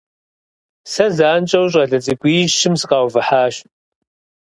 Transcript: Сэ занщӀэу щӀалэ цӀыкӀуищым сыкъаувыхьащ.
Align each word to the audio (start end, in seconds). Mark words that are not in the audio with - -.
Сэ 0.91 1.05
занщӀэу 1.17 1.67
щӀалэ 1.71 1.97
цӀыкӀуищым 2.03 2.73
сыкъаувыхьащ. 2.81 3.55